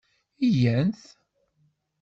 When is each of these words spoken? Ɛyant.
Ɛyant. 0.47 1.01